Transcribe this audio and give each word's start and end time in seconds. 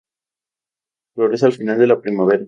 Florece 1.13 1.45
al 1.45 1.51
final 1.53 1.77
de 1.77 1.85
la 1.85 2.01
primavera. 2.01 2.39